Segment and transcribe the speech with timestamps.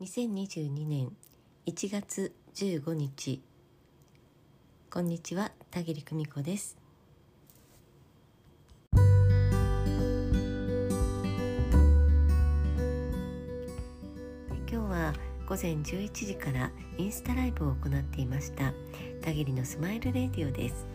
[0.00, 1.12] 2022年
[1.66, 3.42] 1月15日。
[4.90, 6.78] こんにちは田切久美子です。
[8.94, 9.02] 今
[14.70, 15.12] 日は
[15.46, 18.72] 午前11時からインスタライブを行っていました
[19.20, 20.86] 田切のスマイルレディオです。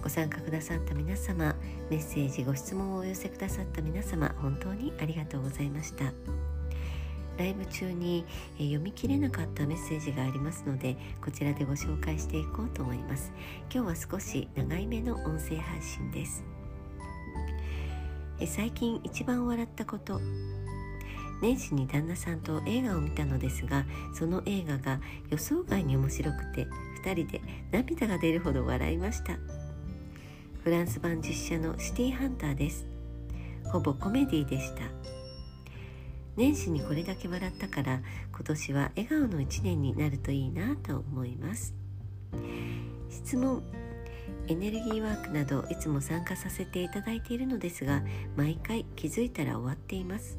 [0.00, 1.56] ご参加くださった皆様
[1.90, 6.49] メッセージご質問をお寄せくださった皆様本当にありがとうございました。
[7.40, 8.26] ライブ中に、
[8.58, 13.32] え読み切れなかったメッセージがありますのでこちらでご紹介していこうと思います。
[13.72, 16.44] 今日は少し長い目の音声配信です。
[18.38, 20.20] え最近一番笑ったこと。
[21.40, 26.66] 年始に旦那さんと映画を見たのですがその映画が予想外に面白くて
[27.02, 27.40] 2人で
[27.72, 29.38] 涙が出るほど笑いました。
[30.62, 32.84] フランス版実写のシティハンターです。
[33.72, 35.19] ほぼコメディでした。
[36.36, 38.00] 年始にこれだけ笑ったから
[38.32, 41.74] 今年は笑顔の一年になるといいなと思います。
[43.10, 43.62] 質問。
[44.48, 48.02] エネルギーワークなどいつも参加させていただいているのですが
[48.36, 50.38] 毎回気づいたら終わっています。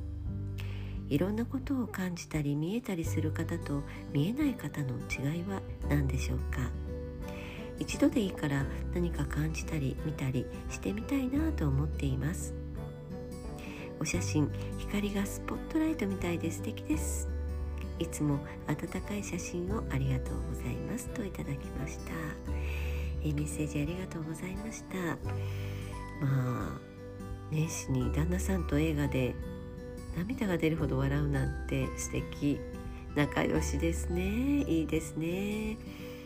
[1.08, 6.70] いろんなことを感じたり見えたりする方と見えない方の違いは何でしょうか？
[7.80, 12.54] 一度でいいから何か感じたり見たりしてみたいなと思っています。
[14.02, 17.30] お写真光がスポットライトみたいで素敵です。
[18.00, 21.08] いつも温かい写真をありがとうございます。
[21.10, 22.12] といただきました。
[23.24, 24.98] えメッセージありがとうございました。
[26.20, 26.80] まあ
[27.52, 29.36] 年始に旦那さんと映画で
[30.18, 32.60] 涙が出るほど笑うなんて素敵
[33.14, 34.64] 仲良しですね。
[34.64, 35.78] いいですね。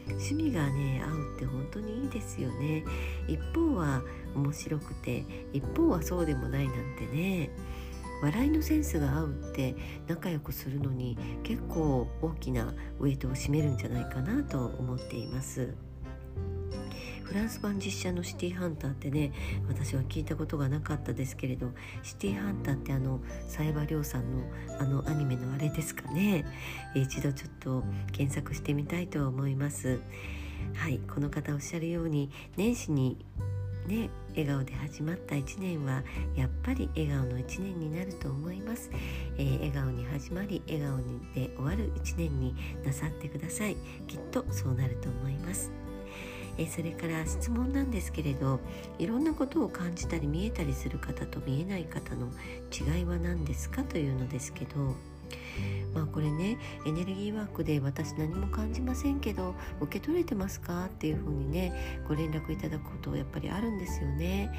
[0.07, 2.83] 趣味がね合うって本当にいいですよね。
[3.27, 4.01] 一方は
[4.35, 7.49] 面白くて一方はそうでもないなんてね。
[8.21, 9.75] 笑いのセンスが合うって
[10.07, 15.75] 仲良くするのに結構大きなウエイトを占めるんじゃないかなと思っています。
[17.25, 19.31] フランス版実写のシティハンターってね
[19.67, 21.71] 私は聞いたことがなかったですけれど
[22.03, 24.43] シティハンターってあの冴羽亮さんの
[24.79, 26.45] あのアニメのあれですかね。
[26.93, 29.99] 一度ちょっと検索してみたいと思います。
[30.75, 33.17] はいこの方おっしゃるように年始に
[33.87, 36.03] ね笑顔で始まった1年は
[36.35, 38.89] やっぱり笑顔の1年になると思います、
[39.37, 40.97] えー、笑顔に始まり笑顔
[41.33, 42.55] で終わる1年に
[42.85, 43.75] なさってください。
[44.07, 45.84] きっとそうなると思います。
[46.57, 48.59] えそれから質問なんですけれど
[48.97, 52.29] いろんなことを感じたり見えたりする方と見えない方の
[52.71, 54.95] 違いは何ですかというのですけど
[55.93, 64.51] まあこれねエネルギーワークで私何も感じませんけど受け取れてますかっていうふうにねご連絡いただくことやっぱりあるんですよね。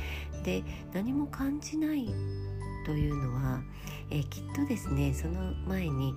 [0.44, 2.08] で何も感じない
[2.86, 3.60] というのは、
[4.10, 6.14] え、きっとですねその前に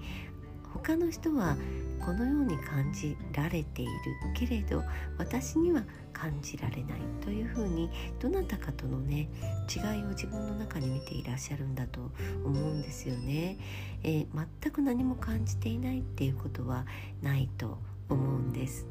[0.74, 1.57] 他の人は
[2.00, 3.91] このように感じられている
[4.34, 4.84] けれど
[5.18, 9.29] 私には感じられないというふうにどなたかとのね
[9.74, 12.12] 違いを自分の中に見ていらっしゃるんだと
[12.44, 13.58] 思うんですよね、
[14.03, 14.28] えー、
[14.62, 16.85] 全く何も感じていないっていうことは
[17.22, 17.78] ないと
[18.09, 18.88] 思うんです。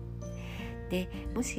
[0.91, 1.56] でもし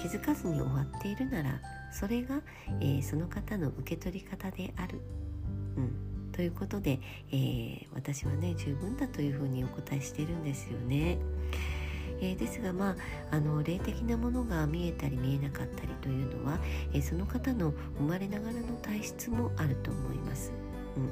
[0.00, 1.60] 気づかずに終わっているなら
[1.92, 2.40] それが、
[2.80, 5.00] えー、その方の受け取り方である、
[5.76, 7.00] うん、ということで、
[7.30, 11.18] えー、私はね十分だというふうにお答えしてるんですよね。
[12.20, 12.90] えー、ですがま
[13.30, 16.58] ああの霊的なものが見えたり見えなかったりというのは、
[16.92, 20.52] えー、その方の生まれながらの体質もあると思います。
[20.96, 21.08] うん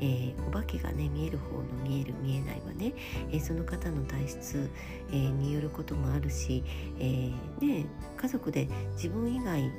[0.00, 2.94] えー、お化けがね見える方の見える見えないはね、
[3.30, 4.70] えー、その方の体質、
[5.10, 6.62] えー、によることもあるし、
[7.00, 7.86] えね、
[8.16, 9.72] 家族で自分以外、うん、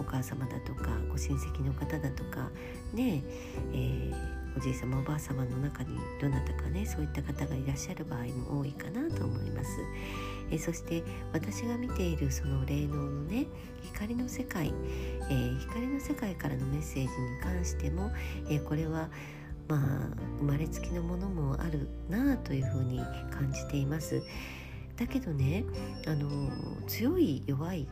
[0.00, 2.50] お母様だとかご親戚の方だとか
[2.92, 3.22] ね
[3.72, 4.14] えー、
[4.56, 9.70] おじい様おばあ様の中にどなたかねそういった方がいらっしゃる場合も多いかなと思います。
[10.50, 13.46] えそして私が見ているその霊能のね
[13.82, 14.72] 光の世界、
[15.30, 17.08] えー、光の世界からのメッセージに
[17.40, 18.10] 関しても、
[18.48, 19.08] え、これは
[19.68, 19.80] まあ
[20.38, 22.98] 生まれつきのものもあるなあというふうに
[23.30, 24.22] 感じています。
[24.96, 25.64] だけどね
[26.06, 26.50] あの
[26.86, 27.88] 強い弱い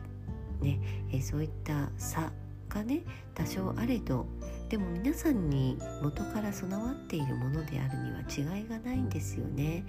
[0.61, 0.79] ね、
[1.11, 2.31] えそういった差
[2.69, 3.01] がね
[3.33, 4.25] 多少あれど
[4.69, 8.19] でも皆さんに元から備わっているものであるには
[8.57, 9.83] 違いがないんですよね。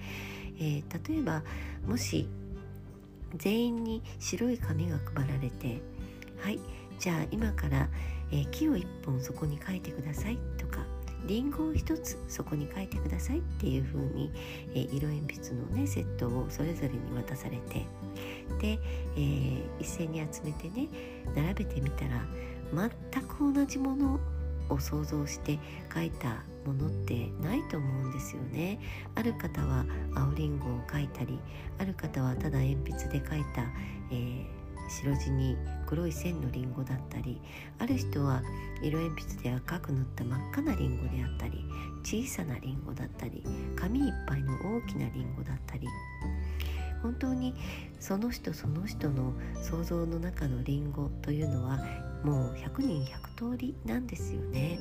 [0.57, 1.43] えー、例えば
[1.87, 2.27] もし
[3.35, 5.81] 全員に白い紙が配られて
[6.39, 6.59] 「はい
[6.99, 7.89] じゃあ今から、
[8.31, 10.85] えー、木を1本そこに書いてください」とか
[11.25, 14.31] 「りんごを1つそこに書いてください」っていう風に、
[14.73, 17.85] えー、色鉛筆のねセットをそれぞれに渡されて
[18.59, 18.79] で、
[19.15, 20.87] えー、一斉に集めてね
[21.35, 22.25] 並べてみたら
[22.73, 24.19] 全く同じもの
[24.69, 25.59] を想像して
[25.93, 28.79] 書いたものってないと思うんですよね。
[29.15, 29.85] ある方は
[30.15, 31.39] 青りんごを描いたり
[31.79, 33.63] ある方はただ鉛筆で描いた、
[34.11, 34.45] えー、
[34.89, 35.57] 白地に
[35.87, 37.41] 黒い線のりんごだったり
[37.79, 38.41] ある人は
[38.81, 41.65] 色鉛筆で赤く塗った真っ赤なりんごであったり
[42.03, 43.43] 小さなりんごだったり
[43.75, 45.87] 紙いっぱいの大きなりんごだったり。
[47.01, 47.55] 本当に
[47.99, 51.79] その人その人の想像の中のりんごというのは
[52.23, 54.79] もう100人100通りなんですよね。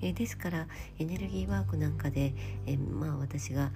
[0.00, 0.68] えですから
[0.98, 2.32] エネルギーワークなんかで、
[2.66, 3.72] えまあ、私が、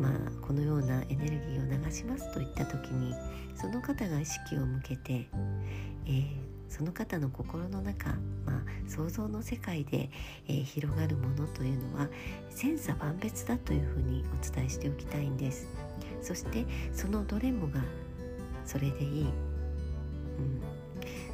[0.00, 3.14] まあ、このようなエネルギーを流しますといった時に
[3.54, 5.28] その方が意識を向けて、
[6.06, 6.24] えー、
[6.68, 8.10] その方の心の中、
[8.46, 10.10] まあ、想像の世界で、
[10.46, 12.08] えー、広がるものというのは
[12.50, 15.66] 千差万別だというふうにお伝えしておきたいんです。
[16.22, 17.80] そしてそのどれもが
[18.64, 19.30] それでいい、うん、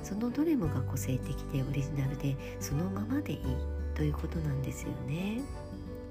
[0.02, 3.40] そのどれもが個性的でオリジナルでそのままでいい
[3.94, 5.40] ということなんですよね。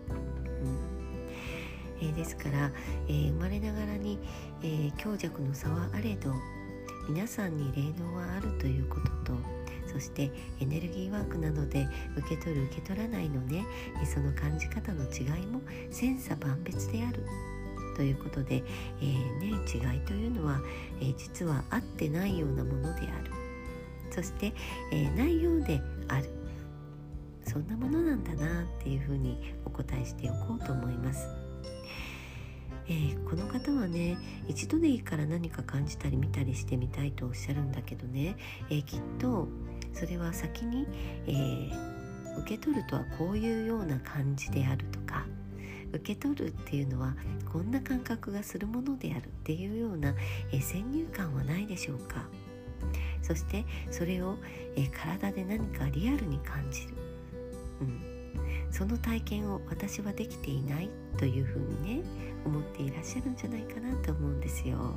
[0.10, 0.95] うん。
[2.01, 2.72] えー、ですから、
[3.07, 4.19] えー、生まれながらに、
[4.63, 6.33] えー、強弱の差はあれど
[7.07, 9.38] 皆さんに霊能はあるということと
[9.92, 11.88] そしてエネルギーワークなどで
[12.18, 13.66] 受け取る受け取らないのね
[14.13, 15.62] その感じ方の違いも
[15.92, 17.24] 千差万別である。
[17.96, 18.64] ということで、
[19.02, 19.48] えー、ね、
[19.94, 20.60] 違いというのは、
[21.00, 23.32] えー、実は合ってないようなものである。
[24.12, 24.54] そして、
[24.92, 26.30] えー、ないようである。
[27.44, 31.28] そんなものなんだなっていうふうにお答えしておこうと思います。
[32.88, 38.36] えー、この方はね一度でいいから何か感じたり見たりしてみたいとおっしゃるんだけどね、
[38.70, 39.48] えー、きっと
[39.94, 40.88] それは先に、
[41.26, 45.26] えー、受け取るとはこういうような感じであるとか
[45.96, 47.16] 受け取るっていうのは
[47.52, 50.14] こんな感覚がするものであるっていうような、
[50.52, 52.26] え先入観はないでしょうか。
[53.22, 54.38] そしてそれを、
[54.76, 56.94] え体で何かリアルに感じる、
[57.82, 58.16] うん、
[58.72, 62.04] その体験を私はできていないというふうにね
[62.46, 64.96] 思っていらっしゃるんじゃないかなと思うんですよ、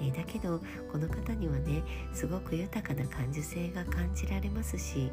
[0.00, 0.60] えー、だけど
[0.92, 5.10] この方にはねすごく豊かな感受性が感じられますし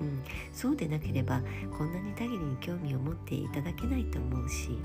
[0.00, 0.22] うん、
[0.52, 1.40] そうでなければ
[1.76, 4.78] こんなに多義に興味を持っていただけないと思うし、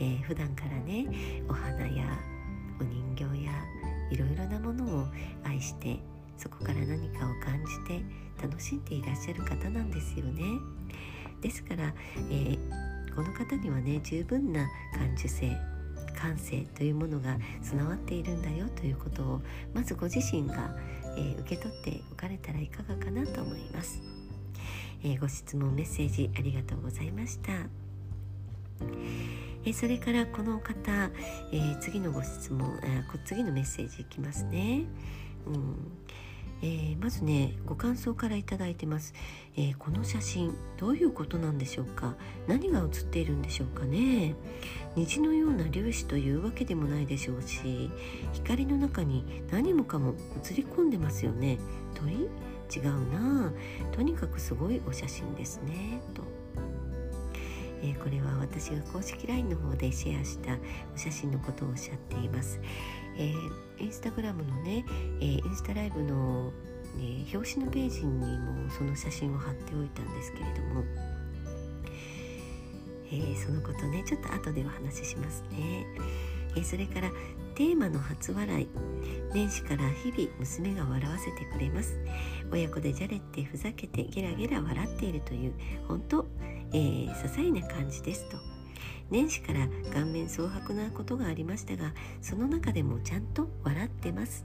[0.00, 1.06] えー、普段からね
[1.48, 2.18] お花や
[2.80, 3.52] お人形や
[4.10, 5.06] いろいろなものを
[5.44, 5.98] 愛して
[6.36, 8.04] そこから何かを感じて
[8.42, 10.42] 楽しんでいらっしゃる方なんですよね。
[11.40, 11.94] ですから、
[12.30, 15.56] えー、この方にはね十分な感受性
[16.14, 19.42] 感性というものが備わっているんだよということを
[19.74, 20.74] まずご自身が、
[21.16, 24.13] えー、受け取っておかれたらいかがかなと思います。
[25.04, 27.52] え、ご質問メッセージありがとうございました。
[29.66, 31.10] えそれからこの方、
[31.52, 34.84] えー、次のご質問あ次のメッセージいきますね。
[35.46, 35.76] うん。
[36.62, 39.12] えー、まずねご感想から頂いてます、
[39.54, 42.14] えー、この写真どういうことなんでしょうか？
[42.46, 44.34] 何が写っているんでしょうかね？
[44.96, 47.90] 虹のような粒子というわけでもないでしょうし
[48.32, 51.58] 光の中に何もかも映り込んでますよね。
[51.94, 52.28] 鳥？
[52.74, 53.52] 違うな。
[53.92, 56.00] とにかくすごいお写真ですね。
[56.14, 56.22] と、
[57.84, 60.56] えー、これは私が公式 LINE の方でシェアした
[60.94, 62.58] お写真のことをおっしゃっています、
[63.18, 64.86] えー、インスタグラムのね、
[65.20, 66.50] えー、インスタライブの、
[66.96, 70.84] ね、表紙のページにもその写真を貼っておいたんですけれども。
[73.12, 75.86] えー、そのことねちょっと後でお話ししますね、
[76.56, 77.10] えー、それから
[77.54, 78.68] テーマの初笑い。
[79.32, 81.98] 年始から日々娘が笑わせてくれます。
[82.50, 85.54] 親子でじゃれってふざけてゲラゲラ笑っているという
[85.86, 86.26] 本当、
[86.72, 88.36] えー、些細な感じですと。
[89.10, 91.92] 年始から顔面蒼白なことがありましたが
[92.22, 94.44] その中でもちゃんと笑ってます。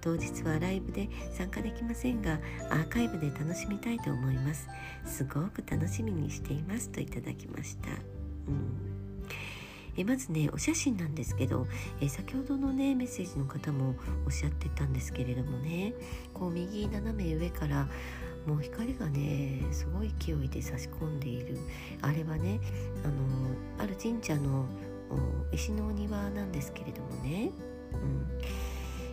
[0.00, 4.68] 当日はライブで参加できませんがアーカイブで楽しみたいと思います。
[5.04, 7.90] すごく楽しみにしていますといただきました、
[8.48, 9.01] うん。
[9.96, 11.66] えまずねお写真なんですけど、
[12.00, 13.94] え先ほどのねメッセージの方も
[14.24, 15.94] おっしゃってたんですけれどもね
[16.32, 17.88] こう右斜め上から
[18.46, 21.58] もう光がねすごい勢いで差し込んでいる。
[22.00, 22.60] あれはね
[23.04, 23.14] あの
[23.78, 24.66] ある神社の
[25.52, 27.50] 石のお庭なんですけれどもね、
[27.92, 28.26] うん、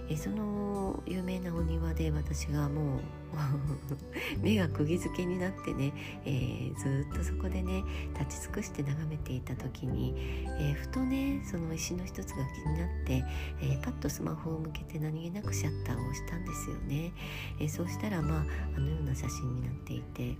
[0.09, 2.99] えその有名なお庭で私がもう
[4.41, 5.93] 目が釘付けになってね、
[6.25, 7.83] えー、ずっとそこでね
[8.19, 10.13] 立ち尽くして眺めていた時に、
[10.59, 13.23] えー、ふとねその石の一つが気になって、
[13.61, 17.13] えー、パッとスマホを向けて何気なくシャッターを押したんですよね、
[17.59, 18.45] えそうしたらまあ
[18.75, 20.35] あのような写真になっていて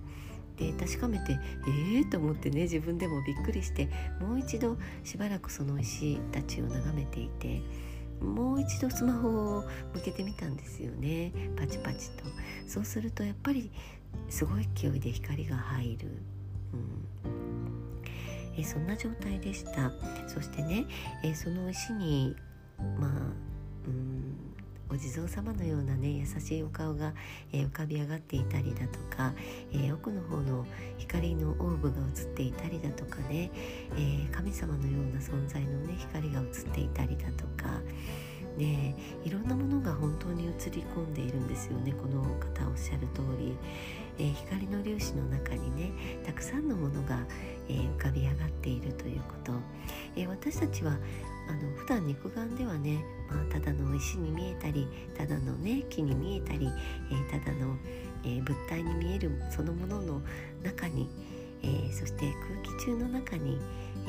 [0.56, 2.08] で確かめてえー？
[2.08, 3.88] と思ってね自分でもびっくりして
[4.20, 7.62] もう一度しばらくその石たちを眺めていて
[8.20, 11.32] もう一度スマホを向けてみたんですよね。
[11.56, 12.24] パチパチと。
[12.66, 13.70] そうするとやっぱり
[14.28, 16.08] すごい勢いで光が入る、
[17.24, 18.02] うん、
[18.56, 19.90] えそんな状態でした。
[20.28, 20.86] そしてね、
[21.24, 22.36] えその石に
[22.98, 23.10] まあ
[23.86, 24.49] うん
[24.92, 27.14] お地蔵様のようなね優しいお顔が、
[27.52, 29.32] えー、浮かび上がっていたりだとか、
[29.72, 30.66] えー、奥の方の
[30.98, 33.50] 光のオーブが映っていたりだとかね、
[33.96, 37.80] え、神様のような存在のね光が映っていたりだとか
[38.56, 38.94] ね
[39.24, 43.56] いろんなものが本当に映り込んでいるんですよねこの方おっしゃる通り、
[44.18, 45.92] えー、光の粒子の中にね
[46.24, 47.24] たくさんのものが、
[47.68, 49.52] えー、浮かび上がっているということ、
[50.16, 50.98] えー、私たちは
[51.48, 56.68] あの普段肉眼ではね、まあ、ただの石に見えたりただのね木に見えたり、
[57.10, 57.76] えー、ただの、
[58.24, 60.20] えー、物体に見えるそのものの
[60.62, 61.08] 中に、
[61.62, 62.32] えー、そして
[62.64, 63.58] 空気中の中に、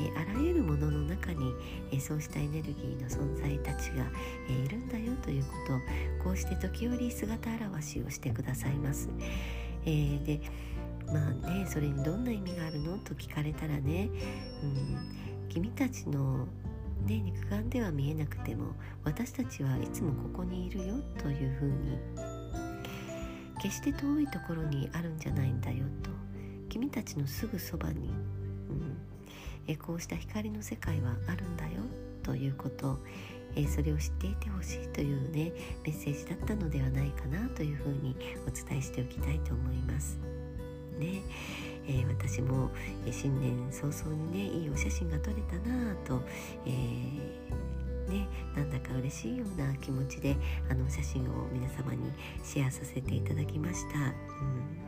[0.00, 1.54] えあらゆるものの中に、
[1.92, 4.06] えそうしたエネルギーの存在たちが、
[4.48, 5.78] えいるんだよということを
[6.24, 9.08] こうして時折姿現しをしてくださいます。
[9.84, 10.40] えで
[11.06, 12.98] まあねそれにどんな意味があるの？
[12.98, 14.08] と聞かれたらね、
[14.62, 16.48] うん、君たちの
[17.06, 21.98] ね、肉眼では見えなくても私たちはいつもここにいるよというふうに
[23.60, 26.10] 決して遠いところにあるんじゃないんだよと
[26.68, 28.96] 君たちのすぐそばに、うん、
[29.66, 31.82] えこうした光の世界はあるんだよ
[32.22, 32.98] ということ
[33.54, 35.52] えそれを知っていてほしいというね
[35.84, 38.16] メッセージだったのではないかなというふうに
[38.46, 40.18] お伝えしておきたいと思います。
[40.98, 41.22] ね
[41.86, 42.70] えー、私も、
[43.10, 46.20] 新年早々にねいいお写真が撮れたなと、
[46.66, 50.36] えー、ね、なんだか嬉しいような気持ちで
[50.70, 52.12] あの写真を皆様に
[52.44, 53.98] シェアさせていただきました。
[53.98, 54.81] うん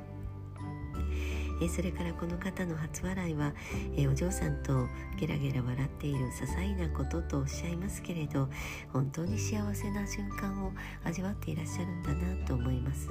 [1.65, 3.55] えそれからこの方の初笑いは、
[3.97, 4.87] えお嬢さんと
[5.19, 8.51] ゲラゲラ笑っている些細なこととおっしゃいますけれど
[8.93, 10.73] 本当に幸せな瞬間を
[11.05, 13.09] 味わっていらっしゃるんだなと思います。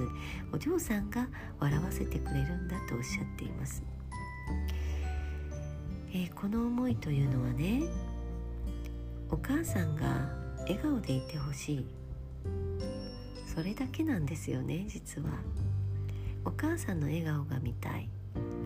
[0.52, 1.28] お嬢さんが
[1.60, 3.84] 笑わせてくれるんだとおっしゃっています、
[6.14, 7.84] えこの思いというのはね
[9.32, 10.30] お母さんが
[10.60, 11.86] 笑顔でいてほしい。
[13.48, 15.30] それだけなんですよね実は。
[16.46, 18.13] お母さんの笑顔が見たい。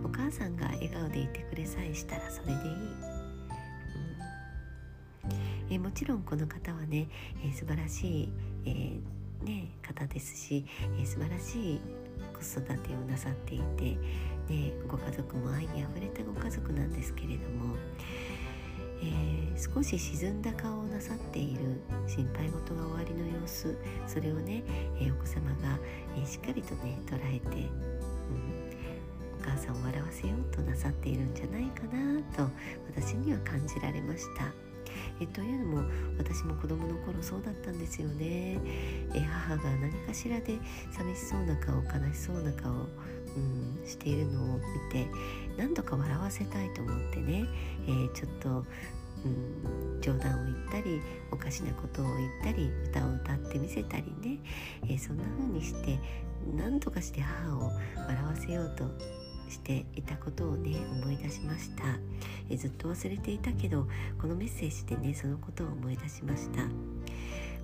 [0.04, 2.68] お母さんが笑顔でいてくれさえしたらそれでいい、う
[5.70, 5.74] ん。
[5.74, 7.08] えもちろんこの方はね、
[7.44, 8.30] えー、素晴らしい、
[8.66, 10.66] えー、ね、方ですし、
[11.00, 11.82] えー、素晴らしい
[12.34, 13.98] 子育てをなさっていて、
[14.50, 17.76] ね、ご家族も愛にあふれたご家族なんですけれども、
[19.02, 24.64] えー、少し沈んだ顔をなさっている心配事が終わりの様子それをね、
[25.00, 25.80] えー、お子様が、
[26.16, 27.70] えー、しっかりとね捉えて、
[29.58, 32.52] さんを笑わせようとなさっているんじゃないかなと
[32.96, 34.54] 私には感じられました。
[35.20, 38.60] えというのも私も子供の頃そうだったんですよね。
[39.14, 40.60] え母が何かしらで
[40.92, 44.62] 寂しそうな顔悲しそうな顔、うん、しているのを見
[44.92, 45.08] て
[45.58, 47.46] 何とか笑わせたいと思ってね、
[47.88, 48.66] えー、ちょっと
[49.26, 54.40] うん、冗談を言ったりおかしなことを言ったり歌を歌ってみせたりね、
[54.84, 56.00] えー、そんな風にして
[56.56, 58.86] 何とかして母を笑わせようと
[59.50, 61.84] していたことをね思い出しました。
[62.50, 63.88] えずっと忘れていたけど
[64.20, 66.62] このメッセージでねそのことを思い出しました。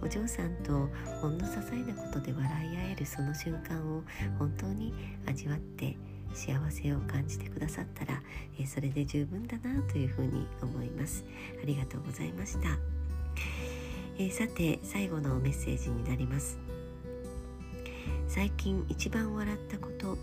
[0.01, 0.89] お嬢さんと
[1.21, 4.03] ほんの些細なことで笑い合えるその瞬間を
[4.37, 4.93] 本当に
[5.25, 5.95] 味わって
[6.33, 8.21] 幸せを感じてくださったら、
[8.59, 11.23] えそれで十分だなというふうに思います。
[11.61, 12.77] ありがとうございました、
[14.17, 16.57] え、さて最後のメッセージになります。
[18.27, 20.17] 最近一番笑ったこと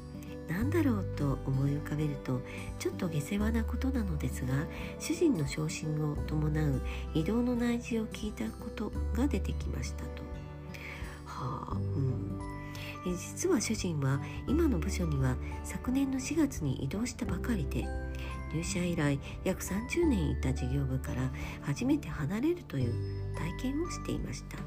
[0.50, 2.40] 何だろうと思い浮かべると
[2.80, 4.66] ちょっと下世話なことなのですが
[4.98, 6.82] 主人の昇進を伴う
[7.14, 10.22] 移動の内示を聞いたことが出てきましたと。
[11.24, 12.60] はあうん
[13.16, 17.86] 実は主人は今の部署には昨年の4月に移動したばかりで
[18.52, 21.30] 入社以来約30年いた事業部から
[21.62, 24.58] 初めて離れるという体験をしていました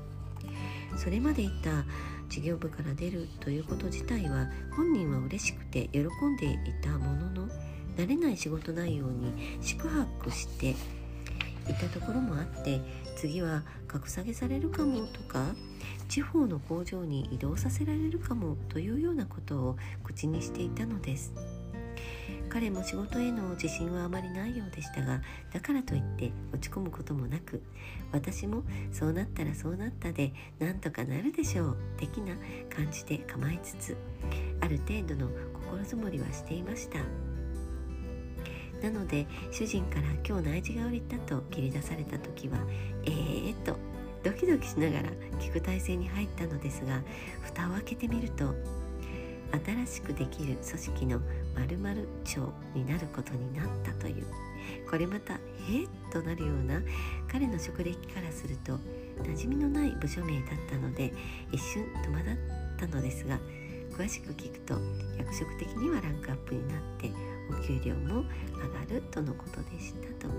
[0.97, 1.85] それまでいた
[2.29, 7.47] 事業部から出るということ自体は本人は嬉しくて喜んでいたものの
[7.97, 10.71] 慣れない仕事内容に四苦八苦して
[11.69, 12.81] いたところもあって
[13.15, 15.45] 次は格下げされるかもとか
[16.09, 21.33] 地方の工場に移動させられるかもというようなことを口にしていたのです。
[22.53, 27.63] 彼も仕事への自信はあまりないようでしたがだからといって落ち込むこともなく
[28.11, 32.35] 私もそうなったらそうなったでなんとかなるでしょう的な
[32.69, 33.97] 感じで構えつつ
[34.61, 35.29] ある程度の
[35.65, 36.99] 心づもりはしていました。
[38.83, 42.57] なので主人から今日内示が降りたと切り出された時は
[43.05, 43.77] えーと
[44.23, 47.01] ドキドキしながら聞く体制に入ったのですが
[47.41, 48.53] 蓋を開けてみると
[49.65, 51.21] 新しくできる組織の
[51.55, 54.25] 〇〇長になることになったという、
[54.89, 56.81] これまた「えっ?」となるような
[57.31, 58.77] 彼の職歴からすると
[59.23, 61.13] 馴染みのない部署名だったので
[61.51, 62.37] 一瞬戸惑っ
[62.77, 63.39] たのですが
[63.91, 64.75] 詳しく聞くと
[65.17, 67.11] 役職的にはランクアップになって
[67.49, 68.23] お給料も
[68.55, 70.33] 上がるとのことでしたと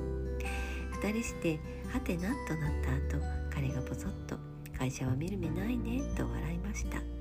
[1.00, 1.61] 2人して
[1.92, 2.73] 「はてな」となっ
[3.09, 4.37] た後彼がぼそっと
[4.76, 7.13] 「会社は見る目ないね」と笑いました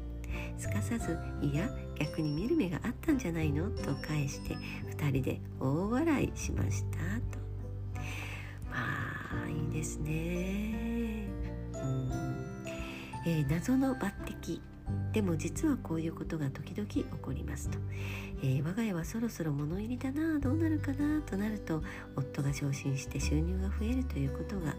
[0.58, 4.56] すかさず「いや逆に見る目があったんじゃないの?」と返して
[4.98, 6.98] 2人で大笑いしました
[7.32, 7.40] と。
[8.70, 11.28] まあいいですね。
[11.74, 12.12] うん。
[13.26, 14.62] えー、謎の抜擢。
[15.14, 17.78] でも実はこういうことが時々起こりますと、
[18.42, 21.82] えー、我が家はそろそろ物入りだなどうなるかなとなると
[22.16, 24.76] 夫が昇進して収入が増えるということが。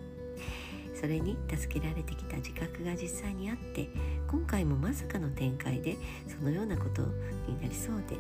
[0.95, 3.91] それに助けられてきた自覚が実際にあって
[4.35, 7.03] 今回もまさかの展開でそのようなこと
[7.47, 8.17] になりそうで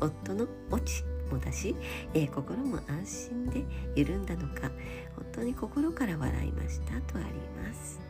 [0.00, 1.76] 夫の落ちもだし、
[2.14, 3.62] えー、心も安心で
[3.94, 4.70] 緩んだのか
[5.14, 7.26] 本当に心から笑いましたとあり
[7.62, 8.00] ます。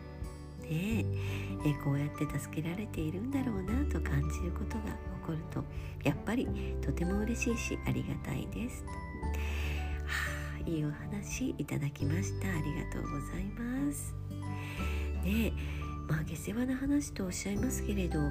[0.62, 5.64] で、えー、こうやって助けられているんだろうなと感じることが起こると
[6.04, 6.46] やっぱり
[6.80, 8.84] とても嬉しいしありがたいです。
[10.64, 14.14] いいお話いただきましたありがとうございます。
[15.24, 15.52] で
[16.08, 18.30] まあ下世話な話とおっしゃいますけれど、まあ、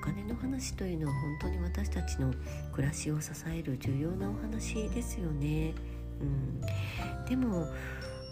[0.00, 2.32] お金の話というのは本当に私たちの
[2.72, 5.74] 暮らしを支える重要なお話ですよね。
[6.20, 6.60] うん、
[7.28, 7.66] でも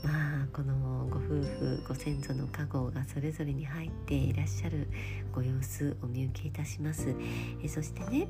[0.03, 4.89] まあこのご夫婦ご先祖の加護がそれぞれに入っていらっしゃる
[5.33, 7.15] ご様子お見受けいたします。
[7.63, 8.29] えそしてね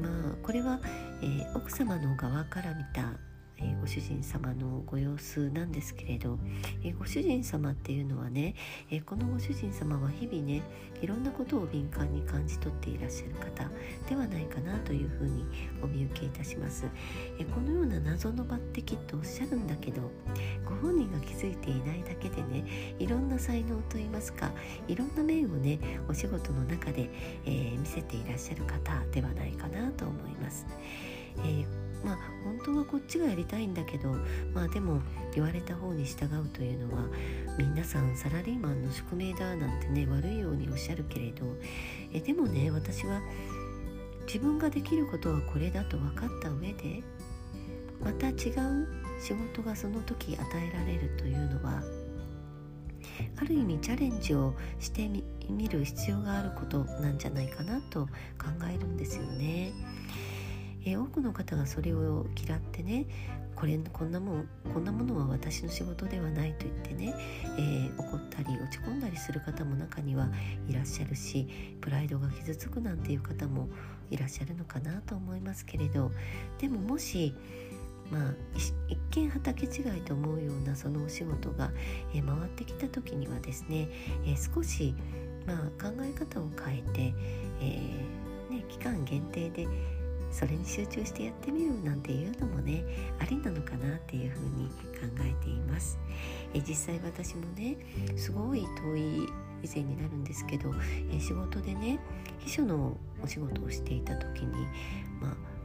[0.00, 0.10] まあ
[0.42, 0.80] これは、
[1.22, 3.12] えー、奥様の側から見た
[3.60, 6.38] え、ご主人様のご様子なんですけれど、
[6.82, 8.54] え、ご主人様っていうのはね、
[8.90, 10.62] え、このご主人様は日々ね
[11.00, 13.70] いろんなことを敏感に感じ取っていらっしゃる方
[14.08, 15.44] ではないかなというふうに
[15.82, 16.86] お見受けいたします、
[17.38, 20.02] えこのような謎の抜擢とおっしゃるんだけど
[20.64, 22.64] ご本人が気づいていないだけでね
[22.98, 24.50] いろんな才能といいますか
[24.86, 25.78] いろんな面をね
[26.08, 27.08] お仕事の中で、
[27.46, 30.66] え見せていらっしゃる方ではないかなと思います、
[31.38, 34.10] えーまあ本当はこっちがやりたいんだけど
[34.54, 35.00] まあでも
[35.34, 37.04] 言われた方に従うというのは
[37.58, 41.44] 皆さんサラリーマンの宿命だなんてね悪いようにおっしゃるけれど
[42.12, 43.20] えでもね私は
[44.26, 47.02] 自分ができることはこれだと分かった上で
[48.04, 48.88] また違う
[49.20, 51.82] 仕事がその時与えられるというのは
[53.40, 58.10] ある意味チャレンジをしてみる必要があることなんじゃないかなと考
[58.72, 59.72] えるんですよね。
[60.92, 63.06] え、多くの方がそれを嫌ってね
[63.54, 67.14] これこんなもんこんなものは私の仕事ではないと言ってね、
[67.58, 70.28] えー、怒ったり落ち込んだりする方も中には
[70.68, 71.48] いらっしゃるし
[71.80, 73.68] プライドが傷つくなんていう方も
[74.10, 76.12] いらっしゃるのかなと思いますけれど
[76.58, 77.34] でももし
[78.10, 78.34] まあ、
[78.88, 81.70] 一見畑違いと思うようなそのお仕事が、
[82.14, 83.88] えー、回ってきた時にはですね、
[84.24, 84.94] えー、少し、
[85.46, 87.14] まあ、考え方を変えて、
[87.60, 89.66] えーね、期間限定で
[90.30, 92.84] それに集中してやってみるなんていうのもね
[93.18, 95.98] ありなのかなっていうふうに考えています。
[96.54, 97.76] え実際私もね
[98.16, 99.28] すごい遠い
[99.62, 100.72] 以前になるんですけど
[101.12, 101.98] え仕事でね
[102.38, 104.52] 秘書のお仕事をしていた時に
[105.20, 105.57] まあ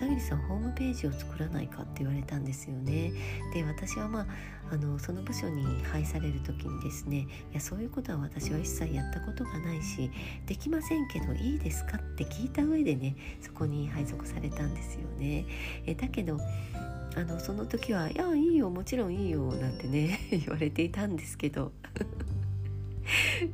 [0.00, 0.38] 片桐さん。
[0.38, 3.12] ホームページを作らないかって言われたんですよね
[3.52, 4.26] で私はまあ
[4.72, 10.10] あのその部署に配される時にですねいやそういうことは私は一切やったことがないし
[10.46, 11.98] できませんけどいいですか？
[11.98, 15.44] って聞いた上でねそこに配属されたんですよね。
[15.86, 16.38] えだけど
[17.16, 21.72] あのその時は「いやいいよもちろんいいよ」なんてね 言われていたんですけど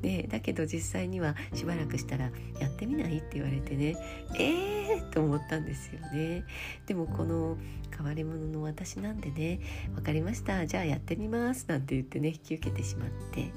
[0.03, 2.31] で だけど実際にはしばらくしたら
[2.61, 3.97] 「やってみない?」って言われてね
[4.39, 6.45] えーと思ったんですよね。
[6.87, 7.57] でもこの
[7.97, 9.61] 変わり者の私なんでね
[9.95, 10.67] 「分かりました。
[10.67, 13.51] じゃあやってみます」なんて言ってね引き受けてしまって、うん。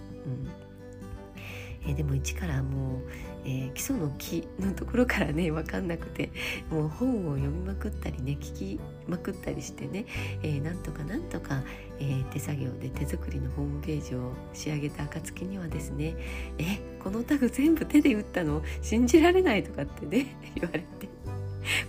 [1.87, 3.03] えー、でも一からもう
[3.45, 6.31] えー、基礎の木のところからね 分かんなくて
[6.69, 10.05] もう本を読みまくったりね聞きまくったりしてね、
[10.43, 11.63] えー、なんとかなんとか、
[11.99, 16.15] えー、手作業で手作りのホームページを仕上げた暁にはですね
[16.59, 18.61] 「えこのタグ全部手で打ったの？
[18.81, 21.09] 信じられない」とかってね 言われて。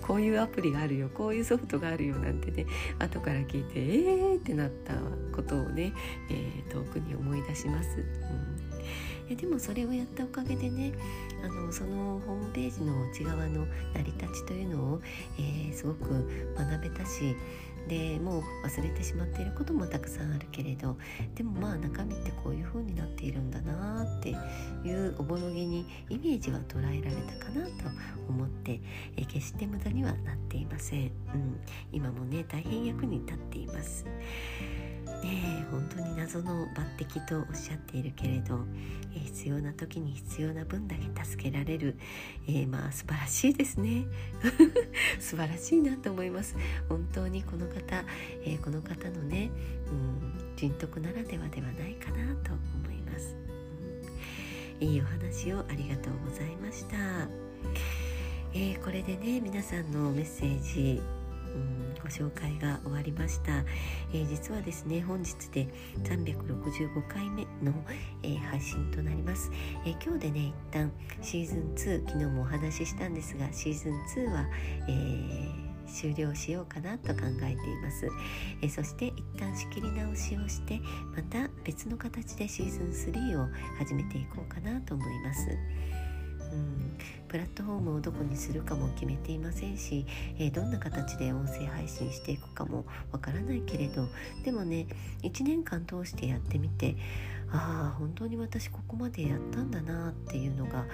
[0.02, 2.66] こういうアプリがあるよこういうソフトがあるよなんてね
[2.98, 4.94] 後から聞いてえーってなった
[5.32, 5.92] ことをね、
[6.28, 7.98] えー、遠くに思い出します。
[7.98, 8.60] うん
[9.30, 10.92] えでもそれをやったおかげでね
[11.42, 15.00] あのそのホームページの内側の成り立ちというのを、
[15.38, 17.36] えー、すごく学べたし、
[17.88, 20.96] でもう忘れてしまっていることもたくさんあるけれど
[21.34, 27.72] でもまあ中身ってこういう風になっているんだなっていうおぼろげにイメージは捉えられたかなと
[28.28, 28.80] 思って
[29.16, 31.10] え決して無駄にはなっていません、うん、
[31.92, 34.04] 今もね大変役に立っています。
[35.22, 35.86] ね本
[36.32, 38.60] 謎の抜擢とおっしゃっているけれど、
[39.12, 41.96] えー、必要な時に必要な分だけ助けられる、
[42.46, 44.04] えー、まあ素晴らしいですね。
[45.18, 46.54] 素晴らしいなと思います。
[46.88, 48.04] 本当にこの方、
[48.44, 49.50] えー、この方のね、
[49.90, 53.34] うん、人徳ならではではないかなと思います、
[54.80, 56.96] うん、いいお話をありがとうございました、
[58.54, 61.19] えこれでね皆さんのメッセージ
[62.02, 63.64] ご紹介が終わりました、
[64.12, 65.68] えー、実はですね本日で
[66.02, 67.72] 365回目の、
[68.22, 69.50] えー、配信となります、
[69.84, 74.46] えー、今日でね一旦シーズン2昨日もお話ししたんですがシーズン2は、
[74.88, 78.08] え終了しようかなと考えています、
[78.62, 80.80] えそして一旦仕切り直しをして
[81.16, 85.48] また別の形でシーズン3を始めていこうかなと思います、
[87.30, 90.04] プラットフォームをどこにするかも決めていませんし、
[90.36, 94.08] えー、どんな形で音声配信していくかもわからないけれど
[94.44, 94.88] でもね
[95.22, 96.96] 1年間通してやってみて
[97.52, 100.84] ああ本当に私ここまでやったんだなっていうのが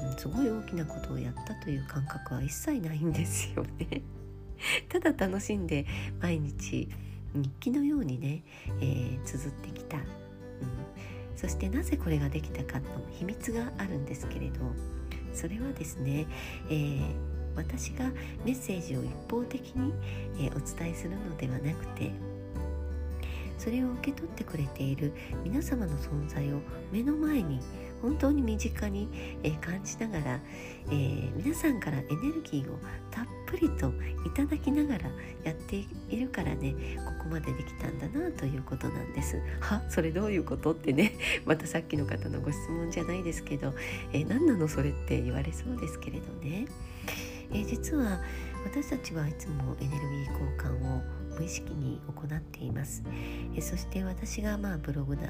[0.00, 4.02] うんすごい大きなことをやったという感覚は一切ないんですよね。
[4.90, 5.86] ただ楽しんで
[6.20, 6.88] 毎日
[7.34, 8.42] 日記のようにね、
[8.80, 10.04] えー、綴ってきたうん
[11.36, 14.60] そしてなぜこれができたかの秘密があるんですけれど
[15.32, 16.26] それはですね、
[16.68, 17.00] えー、
[17.56, 18.10] 私が
[18.44, 19.92] メッセージを一方的に、
[20.40, 22.10] え、お伝えするのではなくて
[23.58, 25.12] それを受け取ってくれている
[25.44, 27.60] 皆様の存在を目の前に
[28.02, 29.08] 本当に身近に、
[29.44, 30.40] え、感じながら、
[30.88, 32.78] えー、皆さんからエネルギーを
[33.12, 33.92] たっぷりと
[34.26, 35.10] いただきながら
[35.44, 39.40] やっているからねここまでできたんだなということなんです。
[39.60, 41.12] はそれどういうことってね
[41.46, 43.72] またさっきの方のご質問じゃないですけど、
[44.12, 46.66] えー、何なのそれって言われそうですけれどね、
[47.52, 48.20] えー、実は
[48.64, 51.02] 私たちはいつもエネルギー交換を
[51.38, 53.02] 無意識に行っています。
[53.56, 55.22] え、そして私がまあブログだ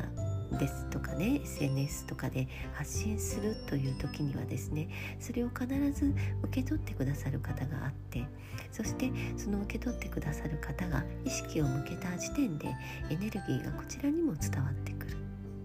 [0.59, 4.89] ですとかね SNS とかで発信するという時にはですね
[5.21, 8.25] それを必ず受け取ってくださる方があって
[8.71, 12.69] そしてその受け取ってくださる方が意識を向けた時点で
[13.11, 15.17] エネルギーがこちらにも伝わってくる。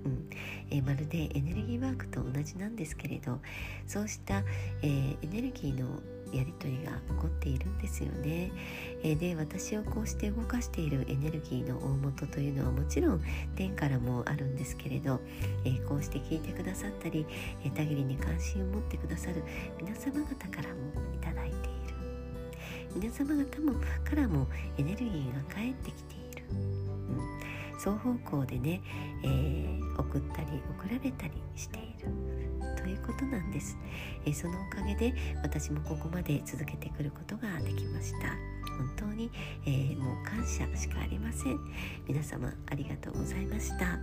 [0.06, 0.30] うん
[0.70, 3.40] えー、まるでエネルギーワークと同じなんですけれど
[3.86, 4.44] そうした、
[4.82, 6.00] えー、エネルギーの
[6.34, 8.52] やり取りが起こっているんですよね。
[9.04, 13.22] えー、で私をこうして動かしているエネルギーの大元というのはもちろん
[13.56, 15.20] 天からもあるんですけれど、
[15.66, 17.26] えー、こうして聞いてくださったり、
[17.64, 19.44] えー、たぎりに関心を持ってくださる
[19.80, 20.76] 皆様方からも
[21.14, 21.68] いただいている
[22.96, 28.82] 皆様方もからもエネルギーが返ってきている、うん、双方向でね、
[29.24, 30.48] え送ったり
[30.80, 32.37] 送られたりしている。
[32.88, 33.78] ということなんです、
[34.26, 38.30] えそのおかげで私もここまで続けてくることができました。
[38.78, 39.30] 本当に、
[39.66, 41.60] えー、もう感謝しかありません。
[42.08, 44.00] 皆様ありがとうございました。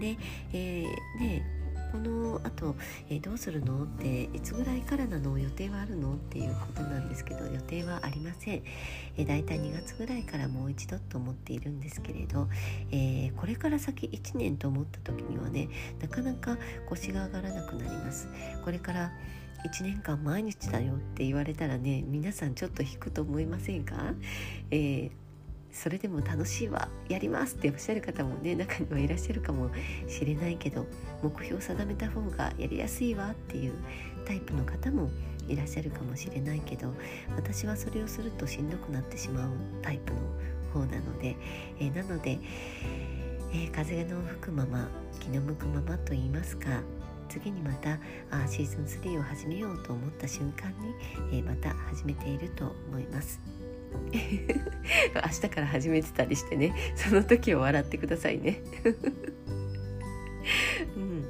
[0.00, 0.16] で、
[0.54, 1.45] えー、ね
[1.92, 2.74] このあと、
[3.08, 3.84] えー、どうするの？
[3.84, 5.38] っていつぐらいからなの？
[5.38, 6.14] 予定はあるの？
[6.14, 8.62] っていうことなんですけど予定はありません、
[9.16, 12.48] えー、だいたい2月ぐらいからもう一度と思っているんですけれど、
[12.90, 15.68] えー、これから先1年と思った時にはね
[16.00, 18.28] なかなか腰が上がらなくなります。
[18.64, 19.12] これから
[19.64, 23.96] 1年間毎日だよって言われたらね皆さんちょっと引くと思いませんか、
[24.70, 25.25] えー
[25.76, 29.70] それでも楽しいわやりますっておっしゃる方もね中にはいらっしゃるかも
[30.08, 30.86] しれないけど
[31.22, 33.74] 目標を定めた方がやりやすいわっていう
[34.24, 35.10] タイプの方も
[35.46, 36.92] いらっしゃるかもしれないけど
[37.36, 39.50] 私はそれをするとしんどくなってしまう
[39.82, 40.18] タイプの
[40.72, 41.36] 方なので、
[41.78, 42.38] えー、なので、
[43.52, 44.88] えー、風の吹くまま
[45.20, 46.82] 気の向くままと言いますか
[47.28, 47.98] 次にまた
[48.30, 50.70] あシーズン3を始めようと思った瞬間
[51.30, 53.55] に、えー、また始めていると思います。
[54.12, 54.20] 明
[55.30, 56.72] 日から始めてたりしてね。
[56.94, 58.62] その時を笑ってくださいね。
[60.96, 61.24] うん。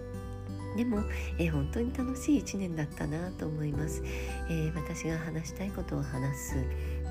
[0.76, 1.02] でも、
[1.38, 4.02] え、本当に楽しい1年だったなと思います、
[4.50, 6.54] えー、私が話したいことを話す。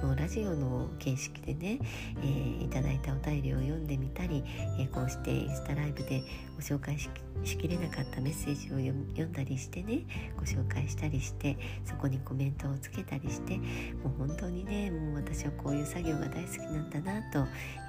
[0.04, 1.80] のラジオの形式でね、
[2.22, 4.44] えー、いただいたお便りを読んでみたり、
[4.80, 6.24] えー、こうしてインスタライブで
[6.56, 7.10] ご紹介し
[7.58, 10.06] きれなかったメッセージを読んだりしてね
[10.38, 13.64] ご紹介したりしてそこにコメントをつけたりしても
[14.06, 17.40] う本当にねもう私はこういう作業が大好きなんだなと、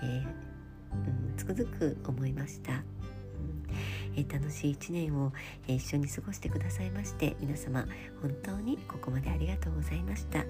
[0.03, 0.57] えー
[0.93, 0.97] う
[1.33, 2.83] ん、つくづく思いました。
[4.17, 5.33] えー、楽しい1年を、
[5.69, 7.87] えー、一緒に過ごしてくださいまして皆様
[8.23, 10.45] 本当にここまでありがとうございました、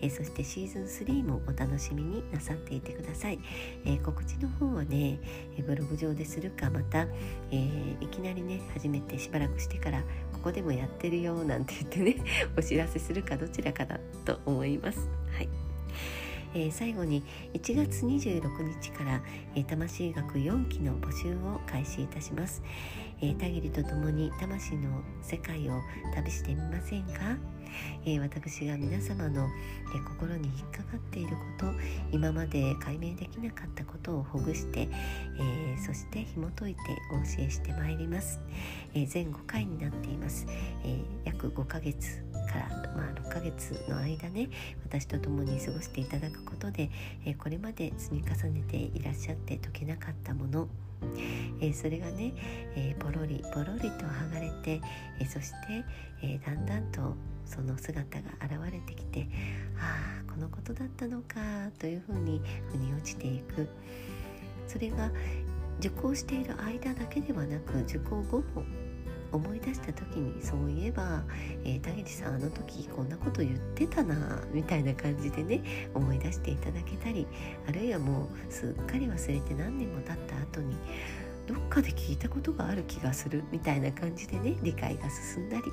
[0.00, 3.38] えそしてシーズン3もお楽しみになさっていてください、
[3.84, 5.20] え告知の方はね
[5.66, 7.06] ブログ上でするかまた、
[7.50, 12.16] えいきなりね初めてしばらくしてからここでもやってるよなんて言ってね
[12.56, 15.08] お知らせするかどちらかだと思います。
[15.36, 15.48] はい。
[16.54, 17.22] えー、最後に
[17.54, 19.22] 1月26日から、
[19.54, 22.62] えー、魂学4期の募集を開始いたします、
[23.20, 25.80] えー、田切と共に魂の世界を
[26.14, 27.36] 旅してみませんか？
[28.04, 29.48] え、私が皆様の、
[29.94, 31.72] え、心に引っかかっていること
[32.10, 34.88] 今まで解明できなかったことをほぐして、
[35.38, 36.80] え、そして紐解いて
[37.12, 38.40] お教えしてまいります、
[38.94, 40.46] え全5回になっています、
[40.84, 44.48] え約5ヶ月から、まあ、6ヶ月の間ね
[44.84, 46.90] 私と共に過ごしていただくことで、
[47.24, 50.68] えこれまで積み重ねていらっしゃって解けなかったもの
[51.60, 52.32] えー、それがね、
[52.76, 54.80] えー、ポロリポロリと剥がれて、
[55.18, 55.84] えー、そして、
[56.22, 59.26] えだんだんとその姿が現れてきて
[59.76, 61.40] ああこのことだったのか
[61.80, 63.68] というふうに腑に落ちていく。
[64.68, 65.10] それが
[65.80, 68.64] 受講している間だけではなく受講後も
[69.32, 71.22] 思い出した時にそういえば、
[71.64, 77.26] えー、田口さんあの時こんなこと言ってたなみたいな感じでね思い出していただけたり
[77.66, 80.76] あるいはもうすっかり忘れて何年も経った後に
[81.46, 85.64] どっかで聞いたことがある気がするみたいな感じでね理解が進んだり、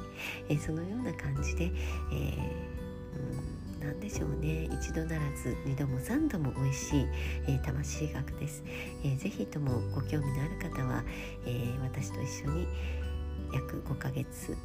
[0.50, 7.08] えー、そのような感じで、えー、うん何でしょうね一度ならず二度も三度も美味しい、
[7.48, 8.64] えー、魂学です、
[9.04, 11.04] えー、ぜひともご興味のある方は、
[11.46, 12.68] え、私と一緒に
[13.54, 14.56] 約5ヶ月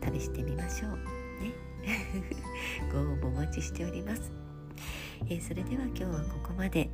[0.00, 0.90] 旅してみましょう。
[0.92, 1.52] ね。
[2.92, 4.30] ご応募お待ちしております、
[5.28, 6.90] えー、それでは今日はここまで、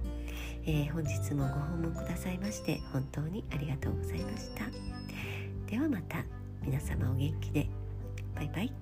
[0.65, 4.65] えー、本日もご訪問くださいまして本当にありがとうございました。
[5.67, 6.25] ではまた
[6.63, 7.69] 皆様お元気で。
[8.35, 8.73] バイバイ。